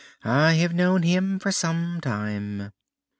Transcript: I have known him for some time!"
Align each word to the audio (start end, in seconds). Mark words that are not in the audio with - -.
I 0.23 0.53
have 0.53 0.73
known 0.73 1.03
him 1.03 1.37
for 1.37 1.51
some 1.51 2.01
time!" 2.01 2.73